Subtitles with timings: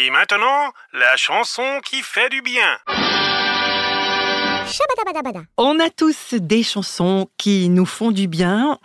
[0.00, 2.78] Et maintenant, la chanson qui fait du bien.
[5.56, 8.78] On a tous des chansons qui nous font du bien.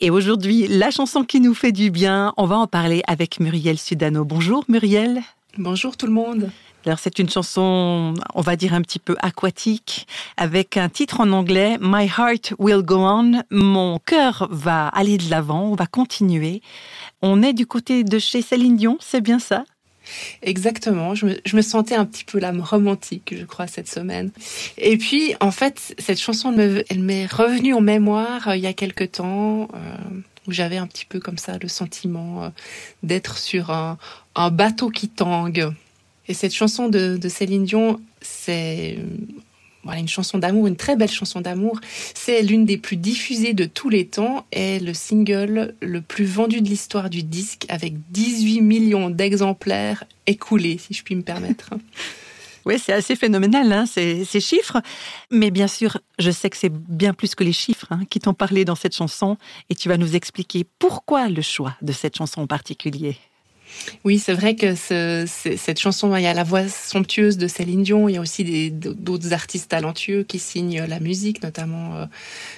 [0.00, 3.78] Et aujourd'hui, la chanson qui nous fait du bien, on va en parler avec Muriel
[3.78, 4.24] Sudano.
[4.24, 5.20] Bonjour Muriel.
[5.58, 6.50] Bonjour tout le monde.
[6.86, 10.06] Alors c'est une chanson, on va dire un petit peu aquatique,
[10.38, 13.42] avec un titre en anglais, My Heart Will Go On.
[13.50, 16.62] Mon cœur va aller de l'avant, on va continuer.
[17.20, 19.64] On est du côté de chez Céline Dion, c'est bien ça?
[20.42, 24.30] Exactement, je me, sentais un petit peu l'âme romantique, je crois, cette semaine.
[24.78, 28.72] Et puis, en fait, cette chanson, elle m'est revenue en mémoire euh, il y a
[28.72, 29.96] quelque temps, euh,
[30.46, 32.48] où j'avais un petit peu comme ça le sentiment euh,
[33.02, 33.98] d'être sur un,
[34.50, 35.70] bateau qui tangue.
[36.28, 38.98] Et cette chanson de Céline Dion, c'est
[39.84, 41.80] voilà, une chanson d'amour, une très belle chanson d'amour.
[42.14, 46.60] C'est l'une des plus diffusées de tous les temps et le single le plus vendu
[46.60, 51.70] de l'histoire du disque avec 18 millions d'exemplaires écoulés, si je puis me permettre.
[52.66, 54.80] Oui, c'est assez phénoménal, hein, ces, chiffres.
[55.30, 58.32] Mais bien sûr, je sais que c'est bien plus que les chiffres hein, qui t'ont
[58.32, 59.36] parlé dans cette chanson.
[59.68, 63.18] Et tu vas nous expliquer pourquoi le choix de cette chanson en particulier.
[64.04, 68.08] Oui, c'est vrai que cette chanson, il y a la voix somptueuse de Céline Dion,
[68.08, 72.06] il y a aussi d'autres artistes talentueux qui signent la musique, notamment euh,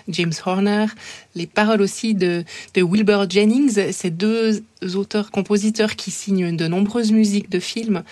[0.08, 0.86] James Horner.
[1.34, 2.44] Les paroles aussi de,
[2.76, 4.62] Wilbur Jennings, ces deux
[4.94, 8.02] auteurs-compositeurs qui signent de nombreuses musiques de films.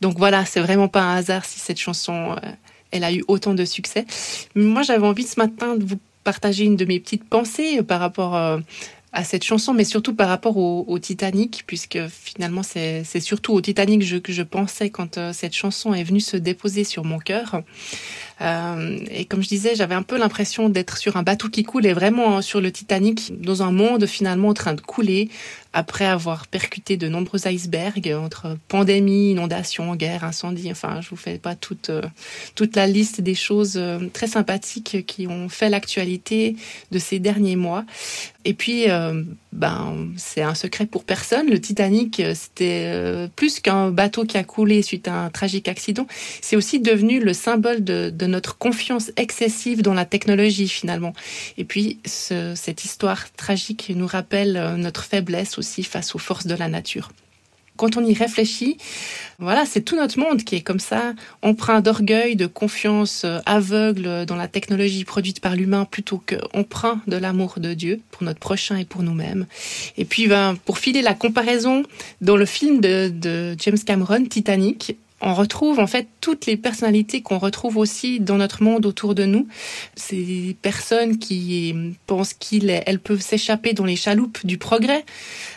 [0.00, 2.50] Donc voilà, c'est vraiment pas un hasard si cette chanson, euh,
[2.90, 4.06] elle a eu autant de succès.
[4.54, 8.34] Moi, j'avais envie ce matin de vous partager une de mes petites pensées par rapport
[8.34, 8.58] euh,
[9.16, 14.22] à cette chanson, mais surtout par rapport au, Titanic, puisque finalement c'est surtout au Titanic
[14.22, 17.62] que je pensais quand euh, cette chanson est venue se déposer sur mon cœur.
[18.40, 21.86] Euh, et comme je disais, j'avais un peu l'impression d'être sur un bateau qui coule
[21.86, 25.30] et vraiment hein, sur le Titanic, dans un monde finalement en train de couler,
[25.72, 30.70] après avoir percuté de nombreux icebergs entre pandémie, inondation, guerre, incendie.
[30.70, 32.02] Enfin, je vous fais pas toute euh,
[32.54, 36.56] toute la liste des choses euh, très sympathiques qui ont fait l'actualité
[36.90, 37.84] de ces derniers mois.
[38.44, 38.86] Et puis,
[39.56, 41.48] ben, c'est un secret pour personne.
[41.48, 46.06] Le Titanic, c'était plus qu'un bateau qui a coulé suite à un tragique accident.
[46.40, 51.12] C'est aussi devenu le symbole de, notre confiance excessive dans la technologie finalement.
[51.58, 56.54] Et puis, ce, cette histoire tragique nous rappelle notre faiblesse aussi face aux forces de
[56.54, 57.10] la nature.
[57.76, 58.78] Quand on y réfléchit,
[59.38, 64.24] voilà, c'est tout notre monde qui est comme ça, empreint d'orgueil, de confiance euh, aveugle
[64.26, 68.76] dans la technologie produite par l'humain plutôt qu'emprunt de l'amour de Dieu pour notre prochain
[68.76, 69.46] et pour nous-mêmes.
[69.98, 71.82] Et puis, ben, pour filer la comparaison,
[72.20, 77.38] dans le film de James Cameron, Titanic, on retrouve en fait toutes les personnalités qu'on
[77.38, 79.48] retrouve aussi dans notre monde autour de nous.
[79.96, 81.74] Ces personnes qui
[82.06, 85.04] pensent qu'elles peuvent s'échapper dans les chaloupes du progrès,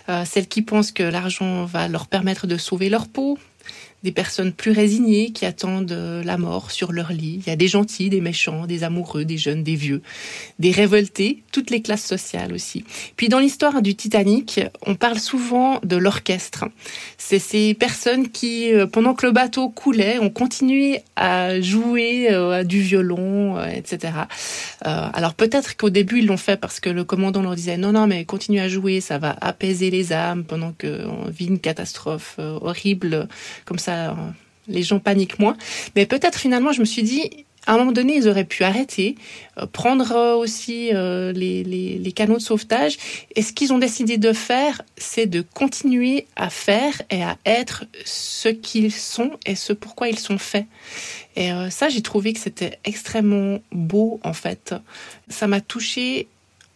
[0.09, 3.37] euh, celles qui pensent que l'argent va leur permettre de sauver leur peau,
[4.03, 7.41] des personnes plus résignées qui attendent euh, la mort sur leur lit.
[7.45, 10.01] Il y a des gentils, des méchants, des amoureux, des jeunes, des vieux,
[10.57, 12.85] des révoltés, toutes les classes sociales aussi.
[13.17, 16.65] Puis dans l'histoire du Titanic, on parle souvent de l'orchestre.
[17.17, 22.63] C'est ces personnes qui, euh, pendant que le bateau coulait, ont continué à jouer euh,
[22.63, 24.13] du violon, etc.
[24.81, 28.07] Alors peut-être qu'au début ils l'ont fait parce que le commandant leur disait non non
[28.07, 33.27] mais continue à jouer, ça va apaiser les âmes pendant qu'on vit une catastrophe horrible
[33.65, 33.88] comme ça
[34.67, 35.57] les gens paniquent moins.
[35.95, 39.15] Mais peut-être finalement, je me suis dit, à un moment donné, ils auraient pu arrêter,
[39.59, 42.97] euh, prendre euh, aussi euh, les, les, canaux de sauvetage.
[43.35, 47.85] Et ce qu'ils ont décidé de faire, c'est de continuer à faire et à être
[48.05, 50.65] ce qu'ils sont et ce pourquoi ils sont faits.
[51.35, 54.75] Et ça, j'ai trouvé que c'était extrêmement beau, en fait.
[55.29, 56.27] Ça m'a touchée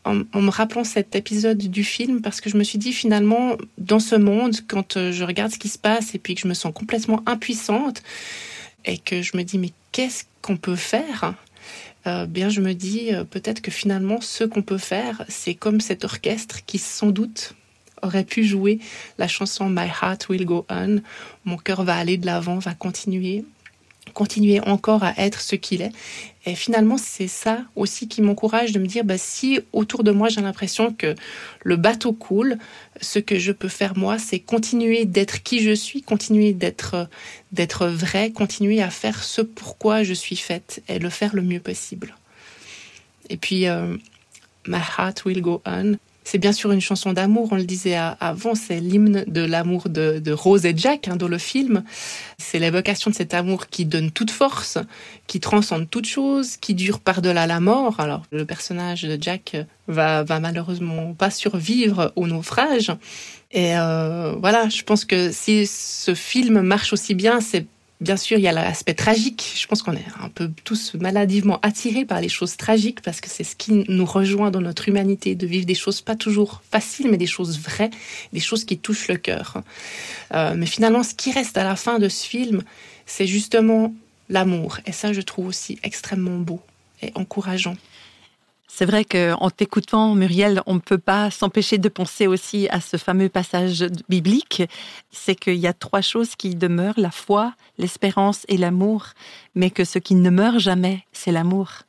[0.06, 4.00] en, me rappelant cet épisode du film parce que je me suis dit finalement dans
[4.00, 6.54] ce monde quand euh, je regarde ce qui se passe et puis que je me
[6.54, 8.04] sens complètement impuissante
[8.86, 11.36] et que je me dis mais qu'est-ce qu'on peut faire?
[12.06, 15.80] Euh, bien je me dis euh, peut-être que finalement ce qu'on peut faire c'est comme
[15.80, 17.54] cet orchestre qui sans doute
[18.02, 18.80] aurait pu jouer
[19.18, 21.02] la chanson My Heart Will Go On
[21.46, 23.46] mon cœur va aller de l'avant va continuer
[24.14, 25.92] continuer encore à être ce qu'il est.
[26.46, 30.28] Et finalement, c'est ça aussi qui m'encourage de me dire, bah, si autour de moi
[30.28, 31.16] j'ai l'impression que
[31.64, 32.58] le bateau coule,
[33.00, 37.08] ce que je peux faire moi, c'est continuer d'être qui je suis, continuer d'être
[37.54, 41.62] d'être vrai, continuer à faire ce pourquoi je suis faite et le faire le mieux
[41.62, 42.16] possible.
[43.30, 43.96] Et puis, euh,
[44.68, 45.96] my heart will go on.
[46.24, 50.32] C'est bien sûr une chanson d'amour, on le disait avant, c'est l'hymne de l'amour de,
[50.32, 51.84] Rose et Jack hein, dans le film.
[52.38, 54.78] C'est l'évocation de cet amour qui donne toute force,
[55.28, 58.00] qui transcende toute chose, qui dure par-delà la mort.
[58.00, 62.92] Alors le personnage de Jack va, va malheureusement pas survivre au naufrage.
[63.52, 67.68] Et euh, voilà, je pense que si ce film marche aussi bien, c'est
[68.04, 69.54] Bien sûr, il y a l'aspect tragique.
[69.56, 73.30] Je pense qu'on est un peu tous maladivement attirés par les choses tragiques parce que
[73.30, 77.10] c'est ce qui nous rejoint dans notre humanité, de vivre des choses pas toujours faciles,
[77.10, 77.92] mais des choses vraies,
[78.34, 79.64] des choses qui touchent le cœur.
[80.34, 82.64] Euh, mais finalement, ce qui reste à la fin de ce film,
[83.06, 83.94] c'est justement
[84.28, 84.80] l'amour.
[84.86, 86.60] Et ça, je trouve aussi extrêmement beau
[87.02, 87.78] et encourageant.
[88.76, 92.98] C'est vrai qu'en t'écoutant, Muriel, on ne peut pas s'empêcher de penser aussi à ce
[92.98, 94.64] fameux passage biblique.
[95.12, 99.10] C'est qu'il y a trois choses qui demeurent, la foi, l'espérance et l'amour,
[99.54, 101.84] mais que ce qui ne meurt jamais, c'est l'amour.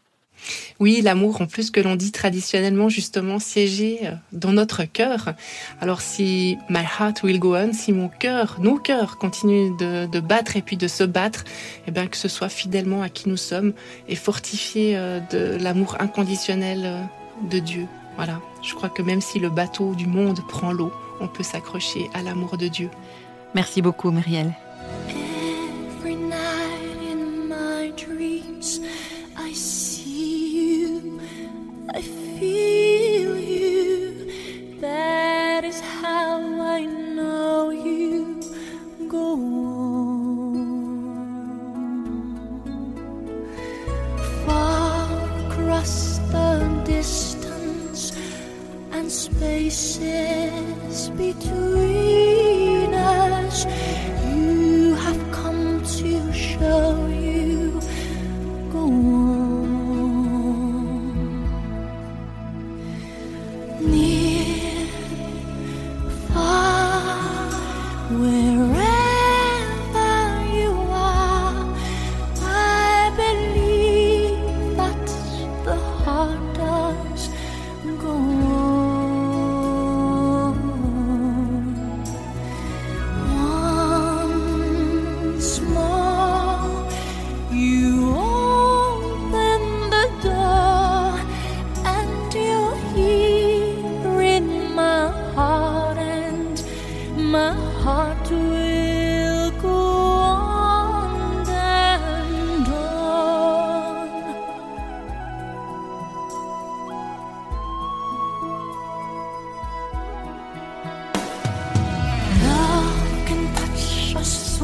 [0.81, 5.35] Oui, l'amour, en plus que l'on dit traditionnellement justement siéger euh, dans notre cœur.
[5.81, 10.57] Alors si my heart will go on, si mon cœur, nos cœurs continuent de, battre
[10.57, 11.45] et puis de se battre,
[11.87, 13.73] eh bien que ce soit fidèlement à qui nous sommes
[14.09, 17.01] et fortifié euh, de l'amour inconditionnel euh,
[17.51, 17.87] de Dieu.
[18.17, 22.09] Voilà, je crois que même si le bateau du monde prend l'eau, on peut s'accrocher
[22.15, 22.91] à l'amour de Dieu.
[23.55, 24.53] Merci beaucoup, Muriel.
[32.39, 34.31] feel you.
[34.81, 38.41] That is how I know you
[39.09, 40.55] go on.
[44.47, 45.09] Far
[45.47, 48.13] across the distance
[48.93, 52.14] and spaces between.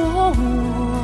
[0.00, 0.97] 我